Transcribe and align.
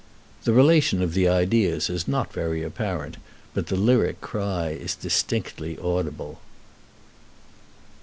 The 0.45 0.51
relation 0.51 1.03
of 1.03 1.13
the 1.13 1.27
ideas 1.27 1.87
is 1.87 2.07
not 2.07 2.33
very 2.33 2.63
apparent, 2.63 3.17
but 3.53 3.67
the 3.67 3.75
lyric 3.75 4.19
cry 4.19 4.69
is 4.71 4.95
distinctly 4.95 5.77
audible. 5.77 6.39